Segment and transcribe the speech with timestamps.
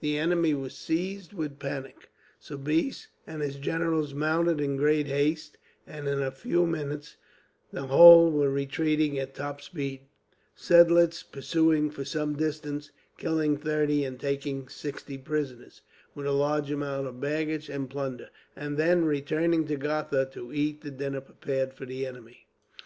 [0.00, 2.08] The enemy were seized with panic.
[2.40, 7.18] Soubise and his generals mounted in great haste, and in a few minutes
[7.70, 10.00] the whole were retreating at top speed;
[10.56, 15.82] Seidlitz pursuing for some distance, killing thirty and taking sixty prisoners,
[16.14, 20.80] with a large amount of baggage and plunder, and then returning to Gotha to eat
[20.80, 22.46] the dinner prepared for the enemy.